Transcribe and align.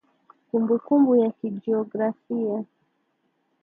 Kumbukumbu 0.49 1.15
ya 1.15 1.31
kijiografia 1.37 2.65